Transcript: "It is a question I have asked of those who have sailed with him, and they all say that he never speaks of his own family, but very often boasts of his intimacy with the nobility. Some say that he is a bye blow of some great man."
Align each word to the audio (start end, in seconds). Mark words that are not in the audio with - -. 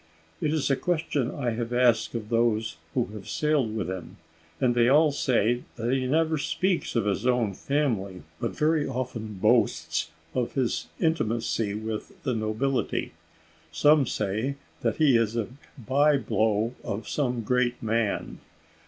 "It 0.41 0.51
is 0.51 0.71
a 0.71 0.75
question 0.75 1.29
I 1.29 1.51
have 1.51 1.71
asked 1.71 2.15
of 2.15 2.29
those 2.29 2.77
who 2.95 3.05
have 3.13 3.29
sailed 3.29 3.75
with 3.75 3.87
him, 3.87 4.17
and 4.59 4.73
they 4.73 4.89
all 4.89 5.11
say 5.11 5.61
that 5.75 5.93
he 5.93 6.07
never 6.07 6.39
speaks 6.39 6.95
of 6.95 7.05
his 7.05 7.27
own 7.27 7.53
family, 7.53 8.23
but 8.39 8.49
very 8.55 8.87
often 8.87 9.35
boasts 9.39 10.09
of 10.33 10.53
his 10.53 10.87
intimacy 10.99 11.75
with 11.75 12.23
the 12.23 12.33
nobility. 12.33 13.11
Some 13.71 14.07
say 14.07 14.55
that 14.81 14.95
he 14.95 15.15
is 15.17 15.35
a 15.37 15.49
bye 15.77 16.17
blow 16.17 16.73
of 16.83 17.07
some 17.07 17.43
great 17.43 17.83
man." 17.83 18.39